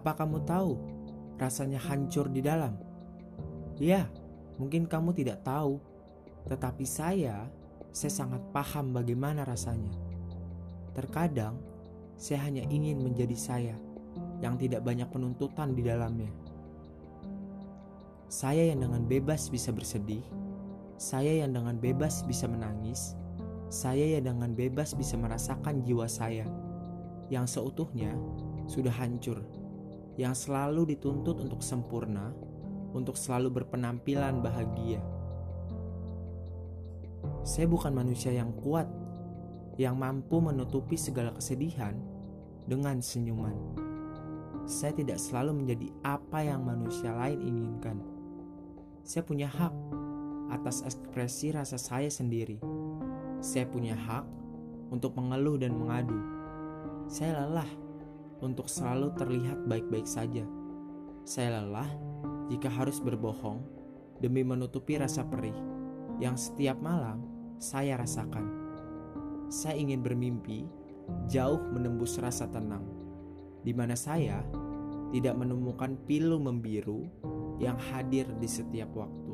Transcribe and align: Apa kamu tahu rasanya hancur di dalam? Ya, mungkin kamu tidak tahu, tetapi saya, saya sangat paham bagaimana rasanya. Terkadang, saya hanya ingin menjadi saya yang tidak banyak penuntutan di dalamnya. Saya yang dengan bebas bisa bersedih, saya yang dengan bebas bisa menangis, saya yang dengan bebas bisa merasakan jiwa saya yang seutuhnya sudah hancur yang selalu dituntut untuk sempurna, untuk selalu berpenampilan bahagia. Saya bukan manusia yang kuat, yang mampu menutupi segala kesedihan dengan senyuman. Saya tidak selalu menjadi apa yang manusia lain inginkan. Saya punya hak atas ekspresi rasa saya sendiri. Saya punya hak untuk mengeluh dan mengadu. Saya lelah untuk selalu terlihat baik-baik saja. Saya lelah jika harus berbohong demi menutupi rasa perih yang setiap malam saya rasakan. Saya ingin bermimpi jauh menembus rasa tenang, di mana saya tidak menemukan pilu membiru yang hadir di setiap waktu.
Apa 0.00 0.16
kamu 0.16 0.48
tahu 0.48 0.80
rasanya 1.36 1.76
hancur 1.76 2.32
di 2.32 2.40
dalam? 2.40 2.72
Ya, 3.76 4.08
mungkin 4.56 4.88
kamu 4.88 5.12
tidak 5.12 5.44
tahu, 5.44 5.76
tetapi 6.48 6.88
saya, 6.88 7.44
saya 7.92 8.08
sangat 8.08 8.40
paham 8.48 8.96
bagaimana 8.96 9.44
rasanya. 9.44 9.92
Terkadang, 10.96 11.60
saya 12.16 12.48
hanya 12.48 12.64
ingin 12.72 13.04
menjadi 13.04 13.36
saya 13.36 13.76
yang 14.40 14.56
tidak 14.56 14.80
banyak 14.80 15.04
penuntutan 15.12 15.76
di 15.76 15.84
dalamnya. 15.84 16.32
Saya 18.32 18.72
yang 18.72 18.88
dengan 18.88 19.04
bebas 19.04 19.52
bisa 19.52 19.68
bersedih, 19.68 20.24
saya 20.96 21.44
yang 21.44 21.52
dengan 21.52 21.76
bebas 21.76 22.24
bisa 22.24 22.48
menangis, 22.48 23.20
saya 23.68 24.16
yang 24.16 24.32
dengan 24.32 24.56
bebas 24.56 24.96
bisa 24.96 25.20
merasakan 25.20 25.84
jiwa 25.84 26.08
saya 26.08 26.48
yang 27.28 27.44
seutuhnya 27.44 28.16
sudah 28.64 28.96
hancur 28.96 29.44
yang 30.20 30.36
selalu 30.36 30.92
dituntut 30.92 31.40
untuk 31.40 31.64
sempurna, 31.64 32.36
untuk 32.92 33.16
selalu 33.16 33.64
berpenampilan 33.64 34.44
bahagia. 34.44 35.00
Saya 37.40 37.64
bukan 37.64 37.96
manusia 37.96 38.28
yang 38.28 38.52
kuat, 38.60 38.84
yang 39.80 39.96
mampu 39.96 40.44
menutupi 40.44 41.00
segala 41.00 41.32
kesedihan 41.32 41.96
dengan 42.68 43.00
senyuman. 43.00 43.56
Saya 44.68 44.92
tidak 44.92 45.16
selalu 45.16 45.64
menjadi 45.64 45.88
apa 46.04 46.44
yang 46.44 46.68
manusia 46.68 47.16
lain 47.16 47.40
inginkan. 47.40 47.96
Saya 49.00 49.24
punya 49.24 49.48
hak 49.48 49.72
atas 50.52 50.84
ekspresi 50.84 51.56
rasa 51.56 51.80
saya 51.80 52.12
sendiri. 52.12 52.60
Saya 53.40 53.64
punya 53.64 53.96
hak 53.96 54.28
untuk 54.92 55.16
mengeluh 55.16 55.56
dan 55.56 55.72
mengadu. 55.80 56.20
Saya 57.08 57.40
lelah 57.40 57.89
untuk 58.40 58.66
selalu 58.68 59.12
terlihat 59.16 59.68
baik-baik 59.68 60.08
saja. 60.08 60.44
Saya 61.24 61.60
lelah 61.60 61.88
jika 62.50 62.66
harus 62.66 62.98
berbohong 62.98 63.62
demi 64.20 64.44
menutupi 64.44 65.00
rasa 65.00 65.24
perih 65.24 65.56
yang 66.20 66.36
setiap 66.36 66.76
malam 66.80 67.24
saya 67.60 67.96
rasakan. 68.00 68.44
Saya 69.52 69.76
ingin 69.76 70.00
bermimpi 70.00 70.68
jauh 71.28 71.60
menembus 71.72 72.16
rasa 72.20 72.46
tenang, 72.48 72.84
di 73.64 73.72
mana 73.74 73.96
saya 73.96 74.40
tidak 75.10 75.34
menemukan 75.34 75.98
pilu 76.06 76.38
membiru 76.38 77.06
yang 77.58 77.76
hadir 77.90 78.24
di 78.38 78.46
setiap 78.46 78.88
waktu. 78.94 79.29